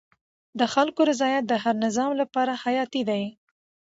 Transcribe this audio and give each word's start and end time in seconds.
د 0.59 0.61
خلکو 0.73 1.01
رضایت 1.09 1.43
د 1.47 1.53
هر 1.63 1.75
نظام 1.85 2.11
لپاره 2.21 2.53
حیاتي 2.63 3.01
دی 3.09 3.23